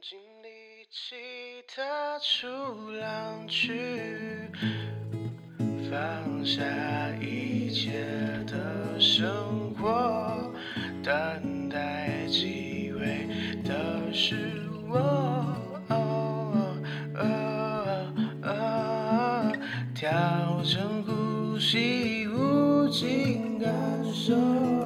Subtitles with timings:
[0.00, 1.16] 尽力气
[1.66, 2.46] 踏出
[2.92, 3.72] 浪去，
[5.90, 6.62] 放下
[7.20, 7.90] 一切
[8.46, 10.52] 的生活，
[11.02, 13.26] 等待机会
[13.64, 14.36] 的是
[14.88, 15.54] 我。
[19.94, 23.72] 调整呼吸，无尽感
[24.14, 24.77] 受。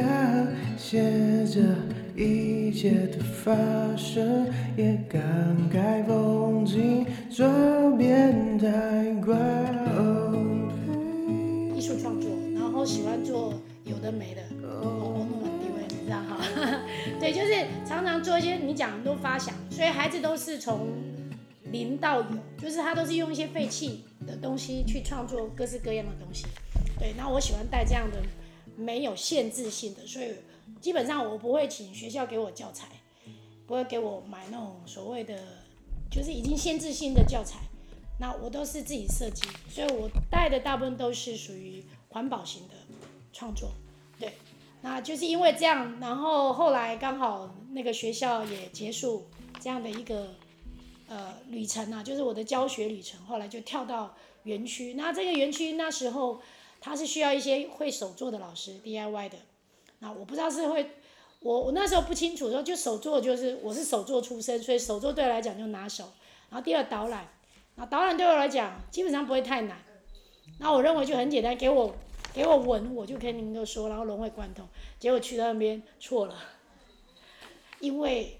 [0.00, 1.60] 感谢这
[2.14, 3.52] 一切的发
[3.96, 5.20] 生，也感
[5.72, 8.66] 慨风景转变太
[9.20, 9.34] 快。
[11.74, 13.52] 艺术创作，然后喜欢做
[13.84, 16.38] 有的没的，哦，那么地位，你知道哈？
[17.18, 20.90] 对，就是常常做一些你讲的都发想，所以孩子都是从
[21.72, 26.46] 零到有，就是他都是用一些废弃的东西去创作各式各样的东西。
[27.00, 28.22] 对，那我喜欢带这样的。
[28.78, 30.32] 没有限制性的，所以
[30.80, 32.86] 基本上我不会请学校给我教材，
[33.66, 35.36] 不会给我买那种所谓的
[36.08, 37.58] 就是已经限制性的教材，
[38.20, 42.74] 那我都是自己设计，所以我带的大部分都是属于环保型的
[43.32, 43.72] 创作，
[44.20, 44.34] 对，
[44.82, 49.26] 那就是因为这样，然后后来刚好那个学校也结束
[49.58, 50.34] 这样的一个
[51.08, 56.40] 呃旅程啊，就是我的教学旅程，后来就跳到园区，那这个园区那时候。
[56.80, 59.36] 他是需要一些会手作的老师，DIY 的。
[60.00, 60.92] 那我不知道是会，
[61.40, 66.04] 我我那时候不清楚，说就手作就是我是手作出身，所以手作对我来讲就拿手。
[66.50, 67.28] 然后第二导览，
[67.74, 69.76] 那导览对我来讲基本上不会太难。
[70.60, 71.94] 那我认为就很简单，给我
[72.32, 74.66] 给我稳，我就可以能够说，然后融会贯通。
[75.00, 76.36] 结果去到那边错了，
[77.80, 78.38] 因为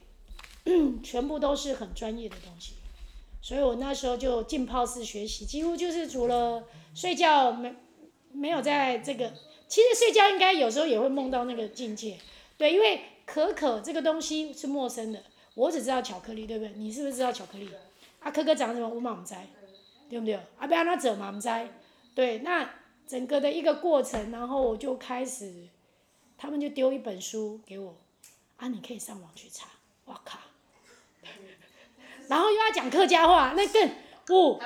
[1.03, 2.75] 全部都是很专业的东西，
[3.43, 6.63] 所以我那时候就浸泡式学习，几乎就是除了
[6.95, 7.75] 睡觉没。
[8.33, 9.33] 没有在这个，
[9.67, 12.19] 其实睡觉应该有时候也会梦到那个境界，
[12.57, 15.23] 对，因为可可这个东西是陌生的，
[15.55, 16.73] 我只知道巧克力，对不对？
[16.77, 17.69] 你是不是知道巧克力？
[18.21, 18.89] 啊，可可长什么？
[18.89, 19.35] 我嘛不知，
[20.09, 20.35] 对不对？
[20.59, 21.49] 啊，不要那走嘛不知，
[22.15, 22.69] 对，那
[23.07, 25.69] 整个的一个过程，然后我就开始，
[26.37, 27.97] 他们就丢一本书给我，
[28.57, 29.69] 啊，你可以上网去查，
[30.07, 30.39] 哇靠，
[32.29, 33.91] 然后又要讲客家话，那更
[34.27, 34.61] 不。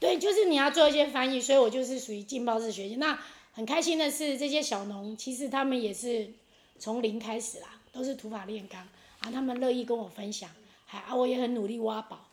[0.00, 2.94] 对，就是你要做一些翻译，所以我就是属于浸泡式学习。
[2.96, 3.18] 那
[3.52, 6.30] 很开心的是，这些小农其实他们也是
[6.78, 8.80] 从零开始啦，都是土法炼钢，
[9.18, 10.48] 啊，他们乐意跟我分享，
[10.86, 12.28] 还啊，我也很努力挖宝，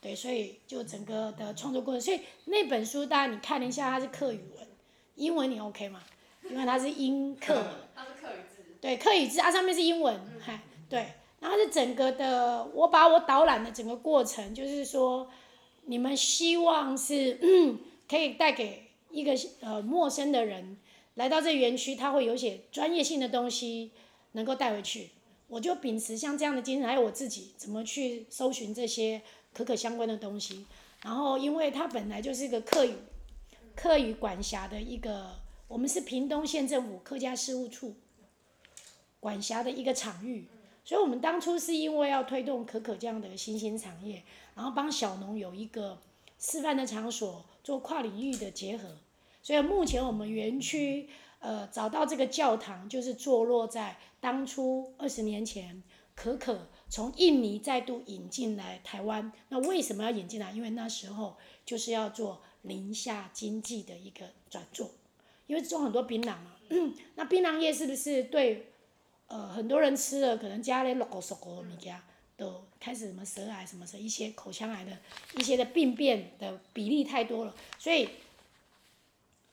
[0.00, 2.00] 对，所以就整个的创作过程。
[2.00, 4.68] 所以那本书大家你看了一下，它是客语文，
[5.16, 6.00] 英文你 OK 吗？
[6.48, 7.64] 因为它是英客文，
[7.96, 15.28] 它是客语字，对，客语字啊，上面是英文，嗨，对，然后是整个的，我把我导览的整个过程，就是说。
[15.88, 17.40] 你们希望是
[18.06, 20.76] 可以带给一个呃陌生的人
[21.14, 23.90] 来到这园区，他会有些专业性的东西
[24.32, 25.10] 能够带回去。
[25.48, 29.22] 我就秉持像这样的精神，还有我自己怎么去搜寻这些
[29.54, 30.66] 可可相关的东西。
[31.02, 32.92] 然后，因为它本来就是一个客语
[33.74, 35.36] 客语管辖的一个，
[35.68, 37.96] 我们是屏东县政府客家事务处
[39.20, 40.48] 管辖的一个场域。
[40.88, 45.98] 所以，我们当初是因为要推动可可这样的新兴产业，然后帮小农有一个
[46.38, 48.96] 示范的场所，做跨领域的结合。
[49.42, 51.10] 所以，目前我们园区
[51.40, 55.82] 呃找到这个教堂，就是坐落在当初二十年前
[56.14, 59.30] 可可从印尼再度引进来台湾。
[59.50, 60.52] 那为什么要引进来？
[60.52, 64.90] 因为那时候就是要做林下经济的一个转做，
[65.46, 66.56] 因为种很多槟榔嘛。
[67.16, 68.67] 那槟榔叶是不是对？
[69.28, 72.00] 呃，很多人吃了可能加了六十个物件，
[72.36, 74.92] 都开始什么舌癌什么什么一些口腔癌的
[75.36, 78.08] 一些的病变的比例太多了，所以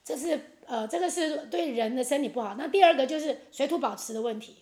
[0.03, 2.56] 这是呃这个是对人的身体不好。
[2.58, 4.56] 那第二个就是水土保持的问题，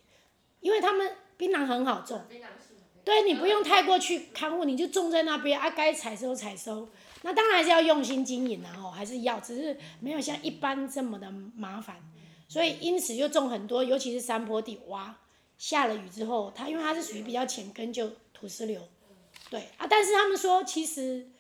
[0.62, 2.22] 因为他们槟榔很好种，
[3.04, 6.90] 对，你不用太过去看护，你就种在那边啊，该采收采收。
[7.22, 11.98] 那当然还是要用心经营然后还是要，只是没有像一般这么的麻烦。
[12.54, 15.18] 所以因此就种很多，尤其是山坡地，哇，
[15.58, 18.80] 下了雨之后，它因为它是属于比较浅根，就土石流，
[19.50, 19.88] 对啊。
[19.90, 21.32] 但是他们说，其实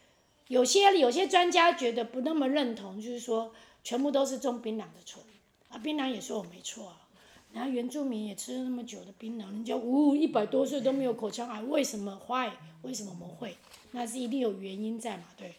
[0.47, 5.21] 有些有些专家觉得不那么认同，就是说全部都是种槟榔的错
[5.69, 5.77] 啊。
[5.77, 7.07] 槟榔也说我没错啊，
[7.51, 12.51] 然后原住民也吃了那么久的槟榔，人家呜一百多岁都没有口腔癌，为什么坏？
[12.81, 13.55] 为什么我们会？
[13.91, 15.53] 那是一定有原因在嘛，对。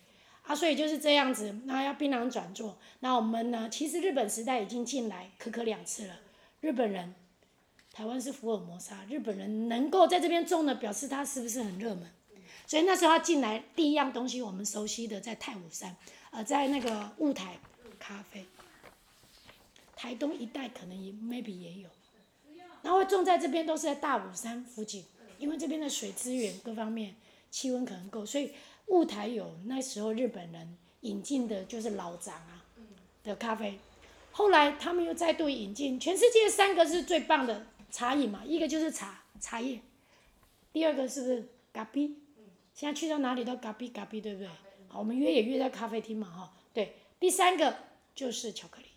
[0.47, 3.69] 啊，所以就是这样子，那要槟榔转做，那我们呢？
[3.71, 6.21] 其实日本时代已经进来可可两次了。
[6.61, 7.15] 日本人，
[7.93, 12.07] 台湾是福尔摩沙，日本人能够在这边种的，表示他是不是很热门？
[12.67, 15.97] 所以那时候他进来第一样东西，我们熟悉的在太武山，
[16.31, 17.59] 呃，在那个雾台
[17.99, 18.45] 咖啡，
[19.97, 21.89] 台东一带可能也 maybe 也有，
[22.83, 25.05] 然后种在这边都是在大武山附近，
[25.39, 27.15] 因为这边的水资源各方面
[27.55, 28.51] 气温可能够，所以
[28.87, 32.65] 雾台有那时候日本人引进的就是老长啊
[33.23, 33.79] 的咖啡，
[34.33, 39.81] 后来他们又再度引进，全世界三个是最棒的茶饮嘛，一个就是茶茶叶，
[40.73, 42.11] 第二个是不是咖啡？
[42.75, 44.49] 现在去到哪里都咖啡咖啡，对不对？
[44.89, 46.97] 好，我们约也约在咖啡厅嘛，哈，对。
[47.21, 47.77] 第三个
[48.17, 48.89] 就是巧克力，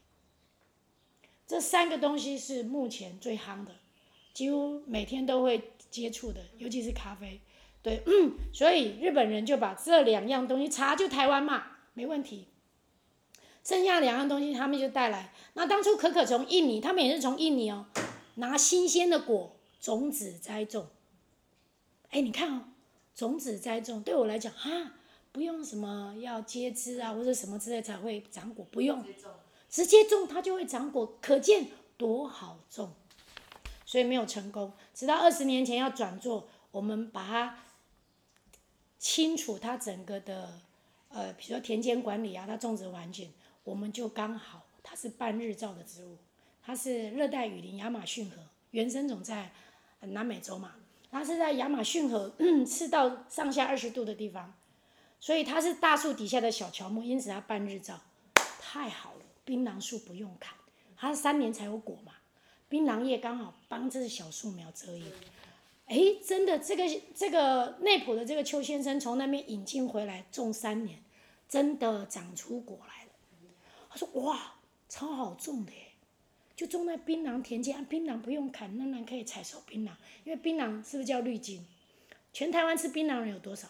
[1.46, 3.76] 这三个东西是目前最夯的，
[4.34, 7.40] 几乎每天都会接触的，尤其是咖啡，
[7.88, 8.04] 对。
[8.52, 11.64] 所以日本人就把这两样东西，茶就台湾嘛，
[11.94, 12.48] 没问题。
[13.64, 15.34] 剩下两样东西他们就带来。
[15.54, 17.86] 那当初可可从印尼，他们也是从印尼哦，
[18.36, 20.88] 拿新鲜的果种子栽种。
[22.10, 22.62] 哎，你看哦。
[23.16, 24.70] 种子栽种对我来讲哈，
[25.32, 29.04] 不用什么要接枝啊或者什么之类才会长果，不用，
[29.68, 31.66] 直接种它就会长果，可见
[31.98, 32.94] 多好种。
[33.88, 37.58] 所以没有成功，直到二十年前要转做，我们把它
[39.00, 40.60] 清楚它整个的
[41.10, 43.32] 呃，比如说田间管理啊，它种植环境，
[43.64, 46.18] 我们就刚好它是半日照的植物，
[46.62, 48.38] 它是热带雨林亚马逊河，
[48.72, 49.52] 原生种在
[50.02, 50.76] 南美洲嘛。
[51.10, 52.36] 它是在亚马逊河
[52.68, 54.54] 赤道上下二十度的地方，
[55.20, 58.00] 所以它是大树底下的小乔木，因此它半日照，
[58.60, 59.22] 太好了。
[59.46, 60.54] 槟榔树不用砍，
[60.98, 62.12] 它三年才有果嘛。
[62.68, 65.10] 槟榔叶刚好帮这小树苗遮阴。
[65.88, 66.84] 哎，真的，这个
[67.16, 71.00] 这个内埔的这个邱先生从那边引进回来种三年，
[71.50, 73.12] 真的长出果来了。
[73.90, 74.56] 他说：“哇，
[74.90, 75.80] 超好种的耶。”
[76.58, 79.92] 就种在槟榔田间，槟榔不用砍，仍然可以采收槟榔。
[80.26, 81.66] 因为槟榔是不是叫绿金？
[82.34, 83.68] 全台湾吃槟榔人有多少？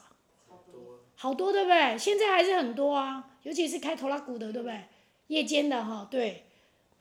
[0.47, 1.97] 好多，好多对不对？
[1.97, 4.85] 现在还是很多啊，尤其是开拖拉库的，对不对？
[5.27, 6.45] 夜间的哈，对，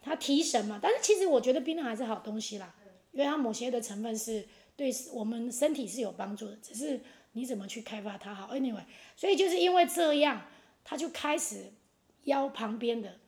[0.02, 0.78] 它提神嘛。
[0.82, 2.74] 但是其实我觉得槟榔还是好东西啦，
[3.12, 7.00] 因为它某些的成分是对我们身体是有帮助的，只是
[7.32, 8.54] 你怎么去开发它好。
[8.54, 8.84] Anyway，
[9.16, 10.46] 所以就是因为这样，
[10.84, 11.72] 他就开始
[12.24, 13.18] 邀旁边的。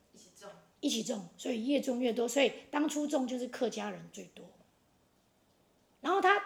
[0.80, 2.28] 一起种，所以越种越多。
[2.28, 4.48] 所以当初种就是客家人最多。
[6.00, 6.40] 然后他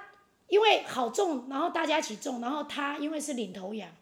[0.49, 3.95] 因为好种，然后大家一起种，然后他因为是领头羊，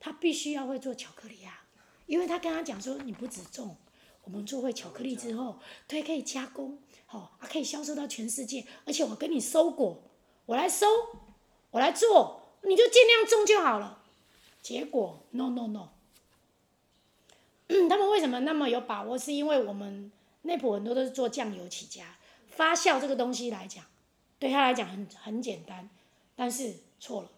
[0.00, 1.64] 他必须要会做巧克力啊。
[2.06, 3.76] 因为他跟他讲说，你不止种，
[4.24, 10.02] 我们做会巧克力之后，对，可以加工，好，啊可以销售到全世界，而且我跟你收果，
[10.48, 10.86] 我来收，
[11.70, 14.02] 我来做，你就尽量种就好了。
[14.62, 15.88] 结果 no no no。
[17.86, 19.18] 他们为什么那么有把握？
[19.18, 20.10] 是因为我们
[20.42, 22.16] 内埔很多都是做酱油起家，
[22.48, 23.84] 发酵这个东西来讲，
[24.38, 25.90] 对他来讲很很简单，
[26.34, 27.28] 但是错了。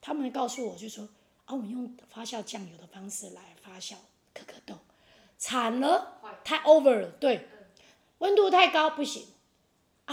[0.00, 1.06] 他们告诉我就说
[1.44, 3.96] 啊，我们用发酵酱油的方式来发酵
[4.32, 4.78] 可可豆，
[5.36, 7.46] 惨了，太 over 了，对，
[8.16, 9.26] 温度太高不行。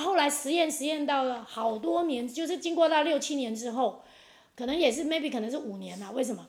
[0.02, 4.04] 后来实验实验到了好多年，就是经过到六七年之后，
[4.56, 6.48] 可能也是 maybe 可能是五年了，为什么？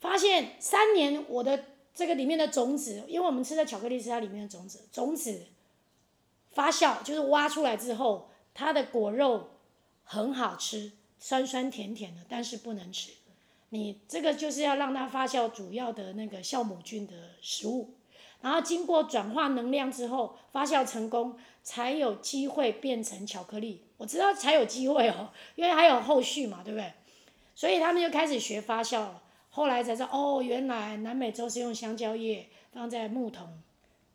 [0.00, 1.64] 发现三年我的
[1.94, 5.46] 这个里面的种子，因为我们吃的巧克力是它里面的种子，种子
[6.52, 9.50] 发酵就是挖出来之后，它的果肉
[10.04, 13.12] 很好吃，酸酸甜甜的，但是不能吃。
[13.70, 17.94] 你这个就是要让它发酵主要的那个酵母菌的食物，
[18.44, 23.80] 然后经过转化能量之后，发酵成功才有机会变成巧克力。
[23.96, 26.92] 我知道才有机会哦，因为还有后续嘛，对不对？
[27.54, 29.22] 所以他们就开始学发酵了。
[29.48, 33.48] 后来才知道，哦，原来南美洲是用香蕉叶放在木桶，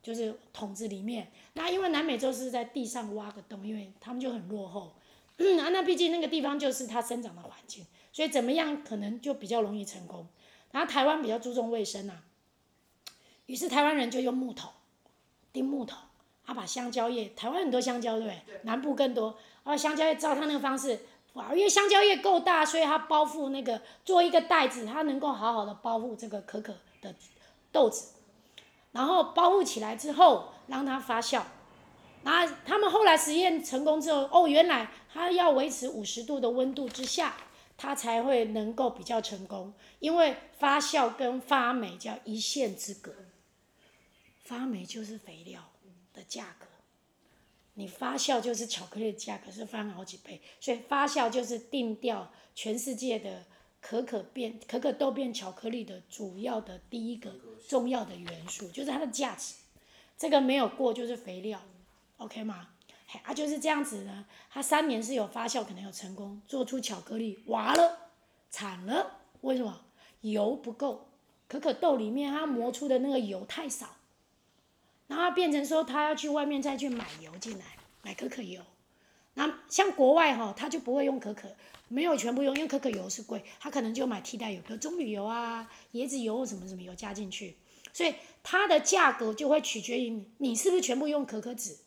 [0.04, 1.32] 就是桶子里面。
[1.54, 4.94] 那因为南美洲是在地上挖个洞，因为他们就很落后。
[5.38, 7.84] 嗯， 啊，那毕竟那个地方就是它生长的环境，
[8.14, 10.28] 所以怎么样可能就比较容易成功。
[10.72, 12.22] 然后台湾比较注重卫生啊，
[13.50, 14.70] 于是台湾人就用木头，
[15.52, 15.98] 钉木头，
[16.46, 18.42] 啊，把香蕉叶，台湾很多香蕉对不对？
[18.46, 18.60] 对。
[18.62, 21.00] 南部更多，啊，香蕉叶照他那个方式。
[21.34, 27.12] 哇，因为香蕉叶够大，所以它包覆那个做一个袋子，它能够好好的包覆这个可可的
[27.72, 28.14] 豆子，
[28.92, 31.42] 然后包覆起来之后让它发酵，
[32.24, 37.36] 然后他们后来实验成功之后，哦，原来它要维持五十度的温度之下，
[37.78, 43.14] 它才会能够比较成功，因为发酵跟发霉叫一线之隔，
[44.50, 45.70] 发霉就是肥料
[46.12, 46.66] 的价格。
[47.76, 53.46] 你发酵就是巧克力的价格是翻好几倍，所以发酵就是定掉全世界的
[53.80, 57.36] 可可变可可豆变巧克力的主要的第一个
[57.68, 59.54] 重要的元素，就是它的价值。
[60.18, 61.62] 这个没有过就是肥料
[62.18, 62.70] ，OK 吗？
[63.06, 64.26] 嘿，啊就是这样子呢。
[64.50, 68.10] 它三年是有发酵，可能有成功做出巧克力，完了
[68.50, 69.86] 惨了，为什么？
[70.22, 71.08] 油不够，
[71.48, 73.96] 可可豆里面它磨出的那个油太少，
[75.10, 77.66] 然后变成说他要去外面再去买油进来，
[78.04, 78.62] 买可可油。
[79.34, 81.50] 那像国外哈，他就不会用可可，
[81.88, 87.56] 没有全部用，因为可可油是贵，他可能就买替代油，比如棕榈油啊、椰子油什么什么油加进去，
[87.92, 88.14] 所以
[88.44, 91.78] 它的价格就会取决于你是不是全部用可可脂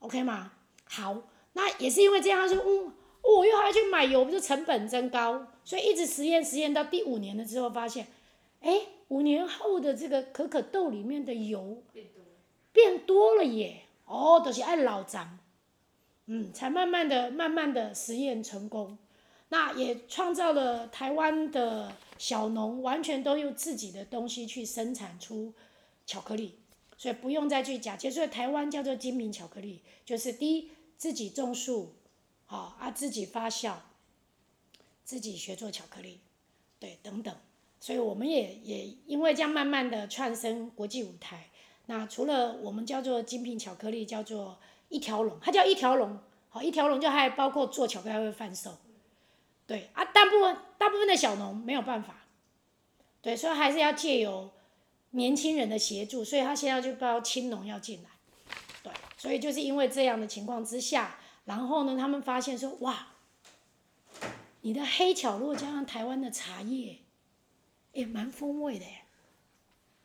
[0.00, 0.52] ，OK 吗？
[0.84, 1.22] 好，
[1.54, 8.08] 那也是因为这样，他说，嗯，我、哦、又还要去买油，不是成本增高，所以一直实验实验到第五年了之后，发现，
[8.60, 11.82] 哎，五年后的这个可可豆里面的油
[12.76, 15.38] 变多，了耶，哦，都、就是爱老张。
[16.26, 18.98] 嗯，才慢慢的、慢慢的实验成功，
[19.48, 25.54] 那也创造了台湾的小农完全都用自己的东西去生产出
[26.04, 26.58] 巧克力，
[26.98, 31.94] 所以不用再去假借，所以台湾叫做精明巧克力，就是第一自己种树，
[32.46, 33.74] 好啊自己发酵，
[35.04, 36.18] 自己学做巧克力，
[36.80, 37.32] 对等等，
[37.78, 41.50] 所以我们也也因为这样慢慢的窜升国际舞台，
[41.86, 44.58] 那除了我们叫做精品巧克力，叫做。
[44.88, 46.16] 一条龙，它叫一条龙，
[46.48, 48.70] 好，一条龙就还包括做巧克力还会贩售，
[49.66, 52.22] 对啊，大部分大部分的小农没有办法，
[53.20, 54.48] 对，所以还是要借由
[55.10, 58.10] 年轻人的协助，所以他现在就报青农要进来，
[58.84, 63.08] 对，所以就是因为这样的情况之下，然后呢，他们发现说，哇，
[64.60, 66.98] 你的黑巧如果加上台湾的茶叶，
[67.92, 69.02] 也蛮风味的耶，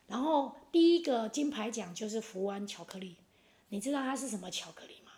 [0.06, 3.16] 然后第一个金牌奖就是福湾巧克力。
[3.68, 5.12] 你知道它是什么巧克力吗？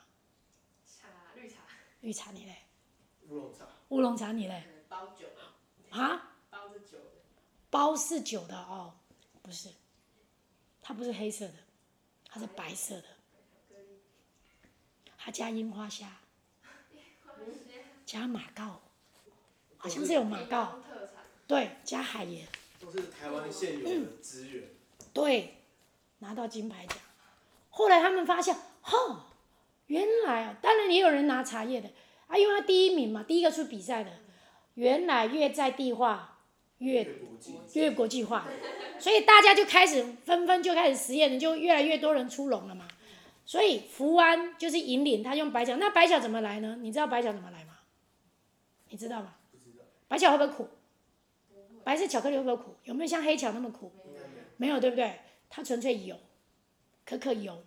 [0.87, 1.57] 茶绿茶。
[2.01, 2.57] 绿茶你嘞？
[3.29, 3.67] 乌龙茶。
[3.89, 4.65] 乌龙茶你嘞？
[4.89, 5.27] 包酒。
[5.91, 6.37] 啊？
[6.51, 7.05] 包是酒的。
[7.71, 8.95] 包是酒的哦，
[9.43, 9.71] 不是，
[10.81, 11.55] 它不是黑色的，
[12.29, 13.05] 它是白色的。
[15.19, 16.19] 它加樱花虾。
[18.07, 18.83] 加马告，
[19.79, 20.79] 好像是有马告。
[21.49, 22.47] 对，加海盐。
[22.79, 24.69] 都是台湾现有的资源。
[25.15, 25.55] 对，
[26.19, 26.99] 拿到金牌奖。
[27.71, 29.23] 后来他们发现，哦，
[29.87, 31.89] 原来啊，当然也有人拿茶叶的
[32.27, 34.11] 啊，因为他第一名嘛，第一个出比赛的，
[34.75, 36.41] 原来越在地化
[36.79, 37.07] 越
[37.73, 38.47] 越国际化，
[38.99, 42.87] 所以大家就开始纷纷就开始实验了，就越来越多人出笼了嘛。
[43.47, 46.79] 所以福安就是引领他用白巧，那白巧怎么来呢？
[46.81, 47.79] 你知道白巧怎么来吗？
[48.89, 49.35] 你知道吗？
[50.09, 50.69] 白巧会不会苦？
[51.85, 52.77] 白色巧克力会不会苦？
[52.85, 53.93] 有没有像黑巧那么苦？
[54.57, 55.21] 没有，对不对？
[55.49, 56.17] 它纯粹油。
[57.07, 57.63] 可可油，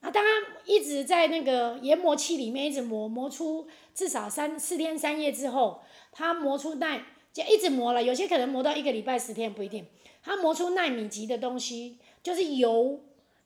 [0.00, 0.32] 那当然
[0.64, 8.02] 一直在那个研磨器里面一直磨，磨出至少三四天三夜之后，它磨出耐，就一直磨了。
[8.02, 9.86] 有些可能磨到一个礼拜十天不一定，
[10.24, 12.98] 它磨出奈米级的东西，就是油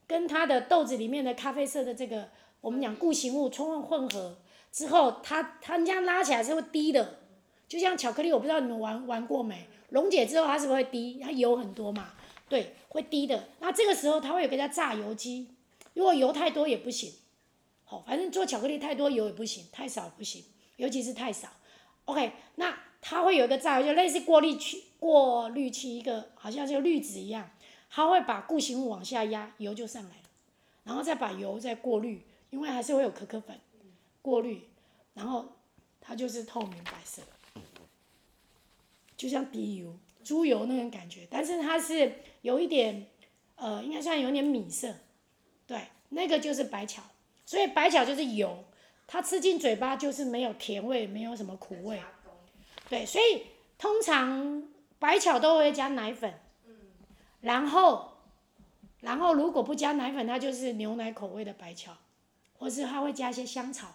[0.07, 2.31] 跟它的豆子里面的咖啡色的这个
[2.63, 4.39] 我们讲固形物充分混合
[4.73, 7.19] 之后，它它这样拉起来是会滴的，
[7.69, 9.69] 就像巧克力，我不知道你们玩玩过没？
[9.91, 11.21] 溶解之后它是不是会滴？
[11.23, 12.15] 它油很多嘛。
[12.49, 13.49] 对，会滴的。
[13.61, 15.49] 那这个时候，它会有个叫榨油机。
[15.95, 17.13] 如果油太多也不行，
[17.85, 20.45] 好，反正做巧克力太多油也不行，太少不行，
[20.77, 21.49] 尤其是太少。
[22.07, 27.51] OK，那它会有一个榨油，就类似过滤器，过滤器一个，好像就滤纸一样，
[27.91, 30.23] 它会把固形物往下压，油就上来了，
[30.85, 33.61] 然后再把油再过滤，因为还是会有可可粉，
[34.23, 34.63] 过滤，
[35.15, 35.53] 然后
[36.01, 37.23] 它就是透明白色，
[39.17, 39.95] 就像滴油。
[40.25, 43.07] 猪油那种感觉，但是它是有一点，
[43.57, 44.95] 呃，应该算有点米色，
[45.67, 47.03] 对，那个就是白巧，
[47.45, 48.65] 所以白巧就是油，
[49.07, 52.01] 它吃进嘴巴就是没有甜味，没有什么苦味，
[52.89, 53.43] 对，所以
[53.77, 54.63] 通常
[54.99, 56.35] 白巧都会加奶粉，
[57.41, 58.13] 然后，
[59.01, 61.97] 然后如果不加奶粉，它就是牛奶口味的白巧，
[62.59, 63.95] 或是它会加一些香草，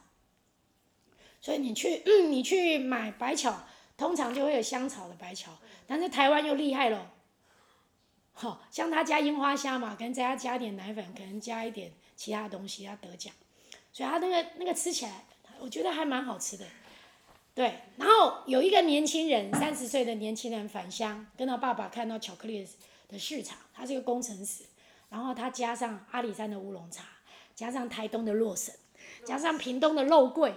[1.42, 3.64] 所以你去，你去买白巧，
[3.98, 5.52] 通常就会有香草的白巧。
[5.86, 7.12] 但是台湾又厉害了，
[8.34, 13.34] 好、像他加樱花虾嘛，可能再加加点奶粉，可能加一点其他东西，他得奖，
[13.92, 15.24] 所以他那个那个吃起来，
[15.60, 16.66] 我觉得还蛮好吃的，
[17.54, 17.80] 对。
[17.98, 22.68] 然后有一个年轻人，三十岁的年轻人返乡，跟他爸爸看到巧克力
[23.08, 24.64] 的市场，他是一个工程师，
[25.10, 27.04] 然后他加上阿里山的乌龙茶，
[27.56, 28.74] 加上台东的洛神，
[29.24, 30.54] 加上屏东的肉桂，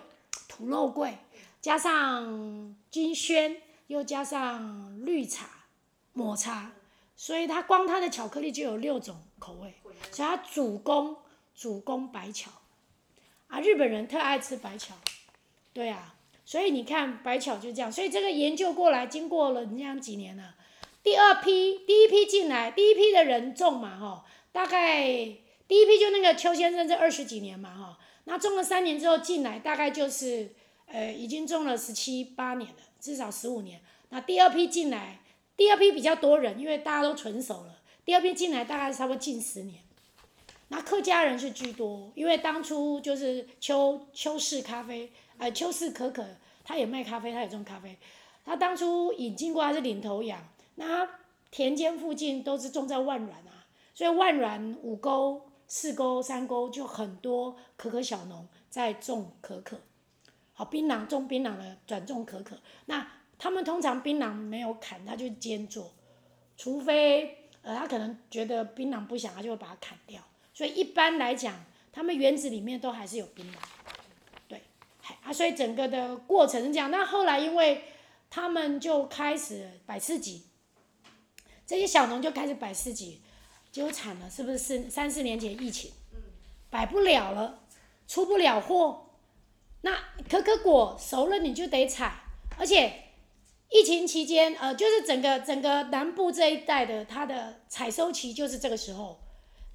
[0.49, 1.17] 土肉桂，
[1.61, 3.61] 加上金萱。
[3.89, 5.47] 又加上绿茶、
[6.13, 6.73] 抹茶，
[7.17, 9.75] 所以它光它的巧克力就有六种口味，
[10.13, 11.17] 所以它主攻
[11.55, 12.51] 主攻白巧，
[13.49, 14.95] 啊，日本人特爱吃白巧，
[15.73, 20.55] 对啊，所以你看白巧就这样，所以这个研究过来，经过了你想几年了，
[21.03, 25.07] 第二批第一批进来，第一批的人种嘛哈，大概
[25.67, 30.51] 第一批就那个邱先生这二十几年嘛哈，那种了三年之后进来，大概就是
[30.87, 32.77] 呃已经种了十七八年了。
[32.99, 35.21] 至少十五年，那第二批进来，
[35.57, 37.79] 第二批比较多人，因为大家都成熟了。
[38.05, 39.83] 第二批进来大概差不多近十年。
[40.69, 46.27] 那客家人是居多，因为当初就是邱邱氏咖啡，呃，邱氏可可，
[46.65, 47.97] 他也卖咖啡，他也种咖啡。
[48.45, 50.41] 他当初引进过，他是领头羊。
[50.75, 51.09] 那
[51.51, 59.81] 田间附近都是种在万峦啊，所以万峦五沟、四沟、三沟就很多可可小农在种可可。
[60.53, 62.59] 好，槟榔种槟榔的转种可可。
[62.87, 63.07] 那
[63.39, 65.93] 他们通常槟榔没有砍，他就兼做，
[66.57, 70.23] 除非呃他可能觉得槟榔不想，他就会把它砍掉。
[70.55, 73.57] 所以一般来讲，他们园子里面都还是有槟榔，
[74.49, 74.63] 对，
[75.23, 76.91] 啊，所以整个的过程是这样。
[76.91, 77.85] 那后来因为
[78.31, 80.47] 他们就开始摆市集，
[81.67, 83.21] 这些小农就开始摆市集，
[83.71, 85.93] 结果惨了，是不是四三四年前疫情，
[86.71, 87.61] 摆不了了，
[88.09, 89.11] 出不了货，
[89.83, 89.95] 那
[90.31, 92.23] 可可果熟了你就得采，
[92.57, 93.06] 而且
[93.69, 99.21] 疫情期间，呃，就是整个整个南部这一带的它的采收期就是这个时候。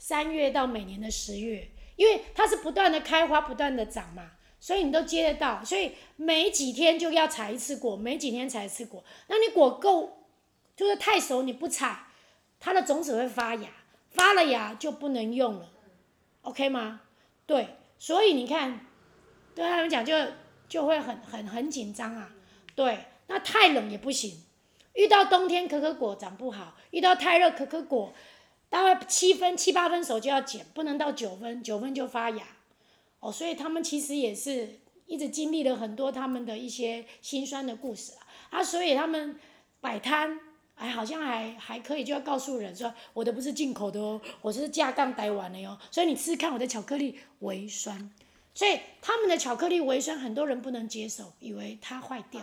[0.04, 9.04] 三月到每年的十月，因为它是不断的开花，不断的长嘛，所以你都接得到，所以每几天就要采一次果，每几天采一次果。
[9.28, 10.26] 那你果够，
[10.76, 12.08] 就是太熟你不采，
[12.60, 13.70] 它的种子会发芽，
[14.10, 15.70] 发了芽就不能用了
[16.42, 17.02] ，OK 吗？
[17.46, 17.68] 对，
[18.00, 18.84] 所以你看，
[19.54, 20.16] 对他们讲就
[20.68, 22.34] 就会很很很紧张啊，
[22.74, 24.44] 对，那太冷也不行，
[24.94, 28.14] 遇到冬天可可果长不好，遇到太热可可果。
[28.70, 32.46] 大概七分七八分熟就要剪，不能到九分，九分就发芽，
[33.20, 39.38] 哦，所以他们其实也是一直经历了很多他们的一些辛酸的故事啊，啊，所以他们
[39.82, 40.40] 摆摊，
[40.76, 48.10] 哎，好像还还可以，就要告诉人说，我的不是进口的哦，我是架杠台湾的哟，所以你试试看我的巧克力微酸，
[48.54, 52.42] 所以他们的巧克力微酸，很多人不能接受，以为它坏掉，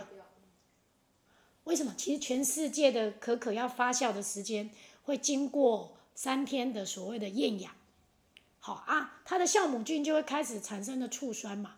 [1.69, 1.93] 为什么？
[1.95, 4.69] 其实全世界的可可要发酵的时间
[5.03, 5.95] 会经过。
[6.15, 7.71] 三天的所谓的厌氧，
[8.59, 11.75] 好啊，它的酵母菌就会开始产生的醋酸嘛，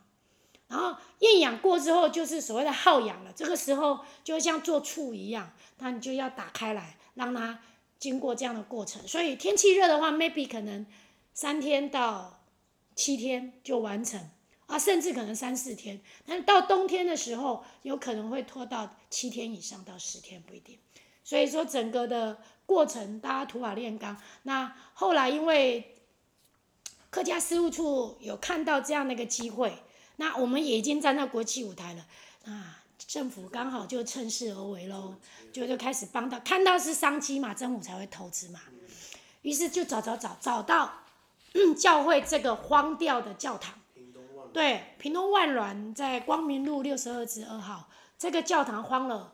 [0.68, 7.60] 然后厌氧过之后就是所谓的耗氧了，这个时候就像做醋一样，那你就要打开来，让它
[8.00, 9.08] 经过这样的过程。
[9.08, 10.88] 所以天气热的话，maybe 可能
[11.36, 12.44] 三天到
[12.96, 14.28] 七天就完成
[14.72, 20.80] 啊，甚至可能三四天，但到冬天的时候，有可能会拖到七天以上到十天不一定。
[21.24, 22.38] 所以说整个的。
[22.64, 25.98] 过程大家土法炼钢，那后来因为
[27.10, 29.78] 客家事务处有看到这样的一个机会，
[30.16, 32.06] 那我们也已经站在国际舞台了，
[32.46, 35.16] 啊，政府刚好就趁势而为喽，
[35.52, 38.62] 就就开始帮到，看到是商机嘛，政府才会投资嘛，
[39.42, 40.94] 于是就找找找找到，
[41.78, 43.81] 教会这个荒掉的教堂，
[44.54, 49.34] 对，屏东万峦在光明路六十二至二号，这个教堂荒了，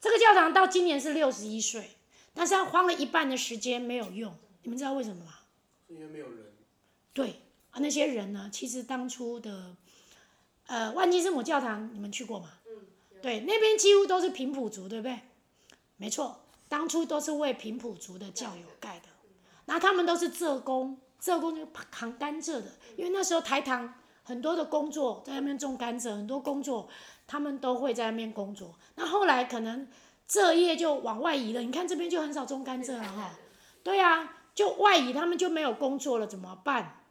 [0.00, 1.90] 这个教堂到今年是六十一岁。
[2.32, 5.32] 但是他荒了一半的时间没有用，你们知道为什么吗？
[5.88, 6.52] 因为没有人。
[7.12, 8.48] 对啊，那些人呢？
[8.52, 9.74] 其实当初的，
[10.66, 12.50] 呃，万金圣母教堂你们去过吗？
[12.68, 12.86] 嗯。
[13.20, 15.18] 对，那边几乎都是平埔族，对不对？
[15.96, 19.06] 没错，当初都是为平埔族的教友盖的。
[19.64, 23.92] 那他们都是浙工，浙工就扛甘蔗的，因为那时候台糖
[24.30, 26.88] 很多的工作在那边种甘蔗，很多工作
[27.26, 28.74] 他们都会在那边工作。
[28.94, 29.86] 那后来可能。
[30.30, 33.36] 蔗业就往外移了，你看这边就很少种甘蔗了哈。
[33.82, 37.02] 对啊，就外移，他们就没有工作了，怎么办？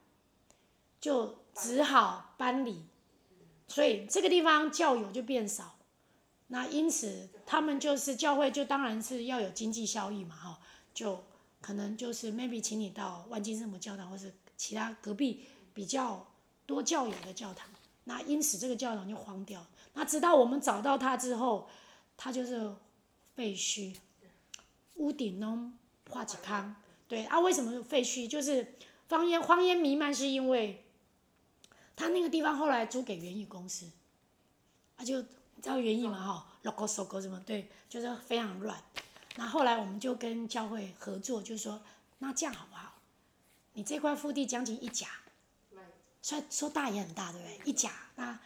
[1.01, 2.85] 就只好搬离，
[3.67, 5.75] 所以这个地方教友就变少。
[6.47, 10.59] 那因此他们就是教会，就当然是要有经济效益嘛哈，
[10.93, 11.21] 就
[11.59, 16.25] 可能就是 maybe 请你到万金圣母教堂，或是其他隔壁比较
[16.69, 17.67] 多教友的教堂。
[18.03, 19.65] 那因此这个教堂就荒掉。
[19.95, 21.67] 那直到我们找到它之后，
[22.15, 22.75] 它就是。
[23.35, 23.95] 废墟，
[24.95, 25.71] 屋顶呢
[26.09, 26.75] 化几康，
[27.07, 28.27] 对啊，为什么废墟？
[28.27, 28.75] 就是
[29.07, 30.83] 荒烟荒烟弥漫，是因为
[31.95, 33.89] 他那个地方后来租给园艺公司，
[34.97, 38.77] 啊就你知道园艺嘛哈，logo、哦、logo 什么对，就是非常乱。
[39.37, 41.81] 那后来我们就跟教会合作，就是说
[42.17, 42.95] 那这样好不好？
[43.71, 45.07] 你这块腹地将近一甲，
[46.21, 47.61] 说说大也很大，对不对？
[47.65, 48.39] 一甲那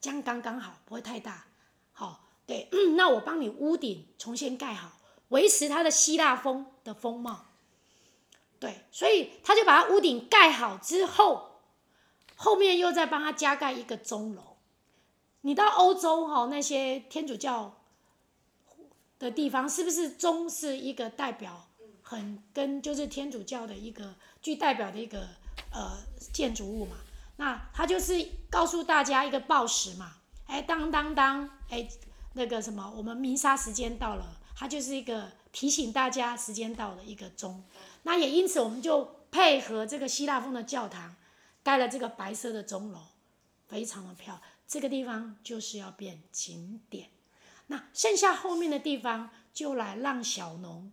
[0.00, 1.46] 这样刚刚好，不会太大，
[1.92, 2.24] 好。
[2.46, 4.92] 对，那我帮你屋顶重新盖好，
[5.28, 7.44] 维持它的希腊风的风貌。
[8.58, 11.60] 对，所以他就把它屋顶盖好之后，
[12.36, 14.56] 后面又再帮他加盖一个钟楼。
[15.42, 17.82] 你到欧洲哈，那些天主教
[19.18, 21.68] 的地方，是不是钟是一个代表，
[22.02, 25.28] 很跟就是天主教的一个具代表的一个
[25.70, 25.98] 呃
[26.32, 26.96] 建筑物嘛？
[27.38, 30.12] 那他就是告诉大家一个报时嘛，
[30.46, 31.88] 哎，当当当，哎。
[32.34, 37.64] 那个什么，我们弥撒时间到了，它就是一个提醒大家时间到了一个钟。
[38.04, 41.16] 那也因此，我们就配合这个希腊风的教堂，
[41.64, 43.00] 盖了这个白色的钟楼，
[43.66, 44.42] 非常的漂亮。
[44.68, 47.08] 这个地方就是要变景点。
[47.66, 50.92] 那剩下后面的地方，就来让小农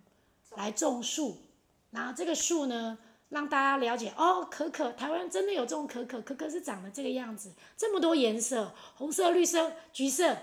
[0.55, 1.43] 来种树，
[1.91, 2.97] 然后这个树呢，
[3.35, 10.35] 让大家了解哦，可可，台湾真的有这种可可，可可是长得这个样子，这么多颜色，红色、绿色、橘色。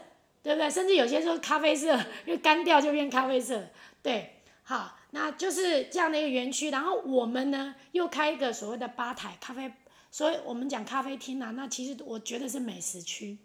[0.45, 0.69] 对不对？
[0.69, 1.95] 甚至有些时候咖啡色，
[2.27, 3.65] 因为干掉就变咖啡色。
[4.03, 6.69] 对，好，那就是这样的一个园区。
[6.69, 9.73] 然后我们呢，又开一个所谓的吧台咖啡，
[10.11, 13.39] 所以我们讲咖啡厅啊，那其实我觉得是美食区。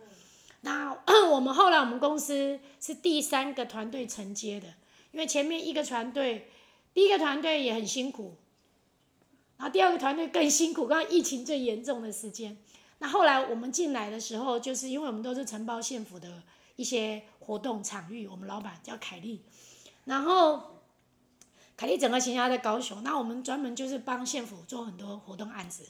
[0.61, 0.91] 那
[1.29, 4.65] 我们后来我们公司是第三个团队承接的，
[5.11, 6.49] 因为前面一个团队，
[6.95, 8.33] 第一个团队也很辛苦，
[9.57, 12.57] 然后第二个团队更辛苦，刚刚疫情最严重的时间。
[12.99, 16.43] 那后来我们进来的时候，就是因为我们都是承包县府的。
[16.77, 19.41] 一些活动场域，我们老板叫凯丽，
[20.05, 20.83] 然后
[21.75, 25.87] 凯丽整个行销在高雄，那我们专门就是帮县府做很多活动案子，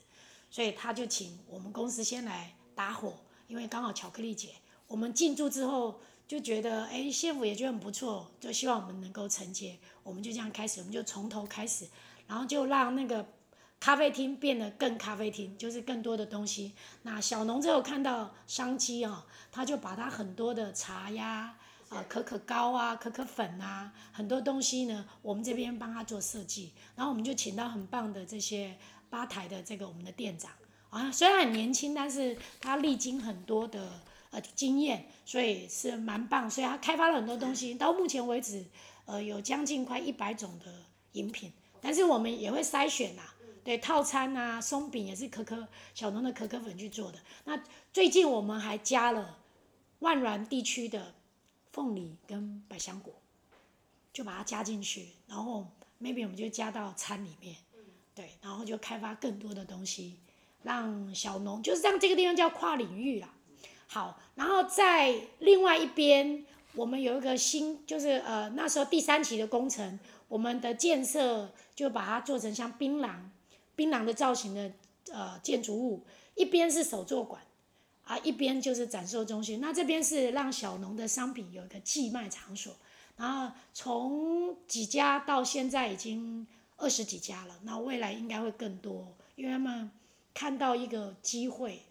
[0.49, 3.15] 所以他就请我们公司先来搭伙，
[3.47, 4.51] 因为刚好巧克力节，
[4.87, 11.85] 我们进驻之后就觉得，哎，县府也觉得很不错，就希望我们能够承接，我们就这样开始，我们就从头开始，
[12.27, 13.27] 然后就让那个。
[13.79, 16.73] 咖啡厅变得更咖啡厅，就是更多的东西。
[17.03, 21.55] 那小农之后看到商机哦，他就把他很多的茶呀、
[21.89, 26.73] 啊可可膏啊、可可粉啊，很多东西呢，我们这边帮他做设计。
[26.95, 28.75] 然后我们就请到很棒的这些
[29.09, 30.51] 吧台的这个我们的店长
[30.89, 36.49] 啊，虽然很年轻，但是他历经很多的呃经验，所以是蛮棒。
[36.49, 38.65] 所以他开发了很多东西，到目前为止，
[39.05, 40.73] 呃，有将近快一百种的
[41.13, 41.53] 饮品。
[41.79, 43.35] 但是我们也会筛选呐、啊。
[43.67, 47.19] 对套餐啊，松饼也是可可小农的可可粉去做的。
[47.43, 49.39] 那最近我们还加了
[49.99, 51.13] 万峦地区的
[51.73, 53.13] 凤梨跟百香果，
[54.13, 55.67] 就把它加进去，然后
[56.01, 57.57] maybe 我们就加到餐里面，
[58.15, 60.15] 对，然后就开发更多的东西，
[60.63, 63.33] 让小农就是让这个地方叫跨领域啦。
[63.87, 69.99] 好，然后在另外一边，我们有一个新，就是呃那时候第三期的工程，
[70.29, 73.13] 我们的建设就把它做成像槟榔。
[73.77, 74.71] 槟榔的造型的
[75.13, 76.03] 呃建筑物，
[76.35, 77.41] 一边是手作馆，
[78.03, 79.61] 啊，一边就是展售中心。
[79.61, 82.75] 那这边是让小农的商品有一个寄卖场所，
[83.15, 89.91] 然后从几家到现在已经二十几家了，那未来应该会更多，因为他们
[90.33, 91.83] 看到一个机会，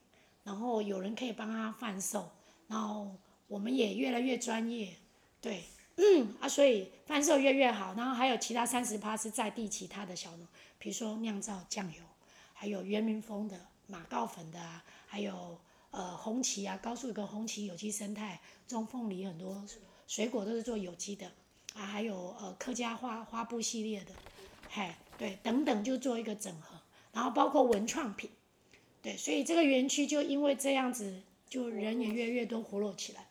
[0.42, 2.28] 然后有人可以帮他贩售，
[2.66, 3.14] 然后
[3.46, 4.92] 我们也越来越专业，
[5.40, 5.62] 对，
[5.96, 10.46] 嗯 啊，所以贩售越越好，然后还有其他三十趴是在地其他的小农。
[10.78, 12.02] 比如说酿造酱油，
[12.52, 15.58] 还有原民丰的马告粉的啊，还有
[15.90, 19.64] 呃红旗啊，高树一个红旗有机生态种凤梨，很多
[20.06, 21.32] 水果都是做有机的
[21.74, 24.12] 啊，还有呃客家花花布系列的，
[24.68, 26.78] 嘿，对，等等就做一个整合，
[27.12, 28.30] 然后包括文创品，
[29.02, 33.26] 对，所以这个园区就因为这样子，就人也越来越多活络起来，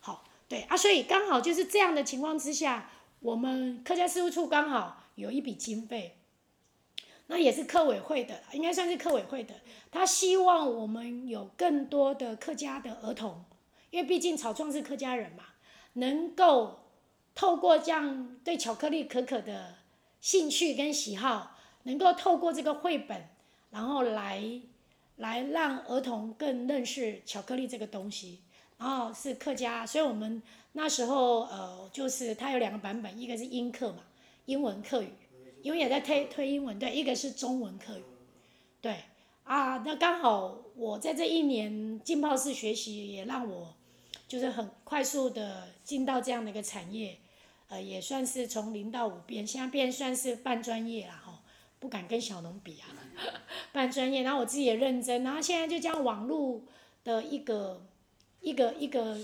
[0.00, 6.18] 好，对啊，所以刚好就是这样的情况之下，我们客家事务处刚好有一笔经费。
[7.26, 9.54] 那也是客委会的，应该算是客委会的。
[9.90, 13.44] 他希望我们有更多的客家的儿童，
[13.90, 15.44] 因为毕竟草创是客家人嘛，
[15.94, 16.80] 能够
[17.34, 19.76] 透过这样对巧克力可可的
[20.20, 23.28] 兴趣跟喜好，能够透过这个绘本，
[23.70, 24.60] 然后来
[25.16, 28.40] 来让儿童更认识巧克力这个东西。
[28.76, 34.00] 然后是客家，所以我们那时候呃，就是它有两个版本，一个是英课嘛，
[34.46, 35.08] 英文课语。
[35.64, 37.98] 因为也在推推英文，对，一个是中文课，
[38.82, 38.98] 对，
[39.44, 43.74] 啊，那刚好我在这一年浸泡式学习也让我，
[44.28, 47.16] 就是很快速的进到这样的一个产业，
[47.68, 51.42] 呃，也算是从零到五变，现在变算是半专业了哈，
[51.78, 52.84] 不敢跟小农比啊，
[53.72, 56.60] 半专业，然后我自己也认真，然后现在就将网络
[57.04, 57.86] 的一个
[58.42, 59.16] 一个一个，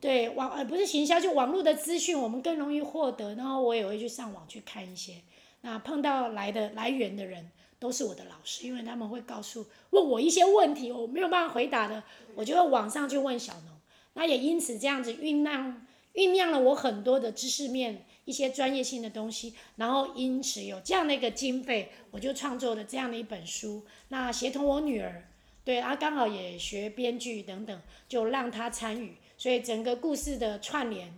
[0.00, 5.14] 对网呃不是行销，就网络的资讯我们更容易获得，然后我也会去上网去看一些。
[5.62, 12.02] 那碰到来的来源的人都是我的老师，因为他们会告诉问我一些问题，我没有办法回答的，
[12.34, 13.76] 我就会网上去问小农。
[14.14, 23.84] 那也因此这样子酝酿酝酿了我很多的知识面一些专业性的东西，然后因此有这样的一个经费，我就创作了这样的一本书。
[24.08, 25.28] 那协同我女儿，
[25.64, 31.12] 对，她刚好也学编剧等等，就让她参与，所以整个故事的串联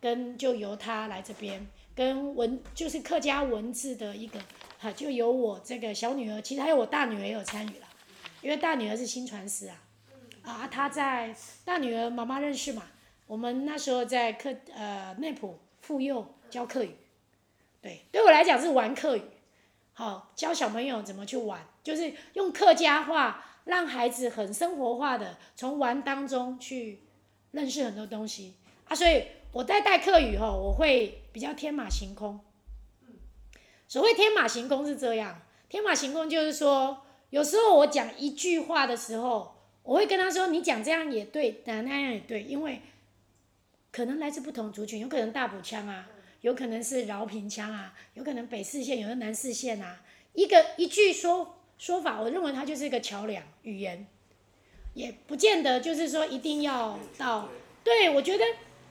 [0.00, 1.68] 跟就由她来这边。
[1.94, 4.40] 跟文就是客家文字的一个，
[4.78, 7.86] 哈，就有我这个小女儿，其实还有我大女儿也有参与了，
[8.40, 9.76] 因为大女儿是新传师啊，
[10.42, 12.84] 啊，她在大女儿妈妈认识嘛，
[13.26, 16.94] 我们那时候在课呃内埔妇幼教客语，
[17.82, 19.22] 对，对我来讲是玩客语，
[19.92, 27.02] 好教小朋友怎么去玩，就是用客家话让孩子很生活化的从玩当中去
[27.50, 28.54] 认识很多东西。
[28.88, 32.40] 啊，所以我在带客语吼，我会比较天马行空。
[33.88, 42.80] 所谓天马行空是这样，天马行空就是说，有时候我讲一句话的时候，我会跟他说：“你讲这样也对，那那样也对，因为
[43.90, 46.08] 可能来自不同族群，有可能大埔腔啊，
[46.42, 50.02] 有可能是饶平腔啊，有可能北四县，有的南四县啊，
[50.34, 54.06] 一个一句说说法，我认为它就是一个桥梁语言，
[54.94, 57.48] 也不见得就是说一定要到。
[57.82, 58.44] 对，我觉得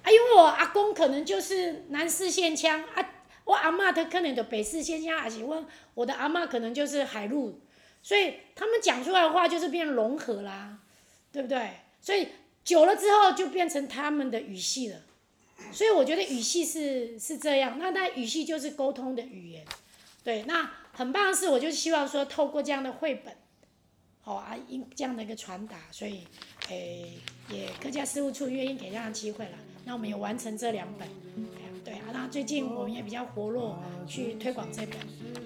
[0.04, 3.14] 啊，因为我阿公可能就是南四线腔啊。”
[3.46, 7.60] 我阿嬷她可能的北四线腔，还是我我的阿嬷可能就是海陆，
[8.04, 10.78] 所以他们讲出来的话就是变融合啦，
[11.32, 11.72] 对不对？
[12.00, 12.28] 所以
[12.64, 15.02] 久了之后就变成他们的语系了，
[15.72, 19.66] 所以我觉得语系是是这样，那那语系就是沟通的语言，
[20.24, 23.36] 对，那很棒的是，我就希望说透过这样的绘本，
[24.22, 26.28] 好啊，因这样的一个传达，所以
[26.68, 27.18] 诶
[27.50, 29.58] 也客家事务处愿意给这样的机会了，
[29.90, 31.08] 那我们有完成这两本。
[31.84, 33.76] 对啊，那最近我们也比较活络，
[34.06, 34.96] 去推广这本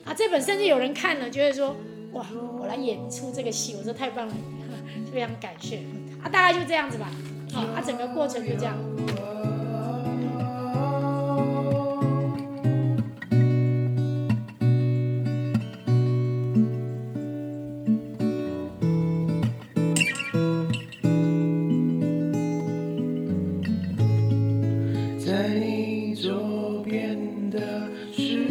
[0.03, 1.73] 啊，这本甚至有人看了，就会说，
[2.11, 2.27] 哇，
[2.59, 4.33] 我来演出这个戏，我说太棒了，
[5.13, 5.77] 非常感谢
[6.21, 7.09] 啊，大概就这样子吧，
[7.53, 8.75] 好，啊，整个过程就这样。
[27.63, 28.45] 的失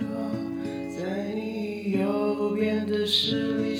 [0.00, 0.30] 落
[0.98, 3.76] 在你右边的诗里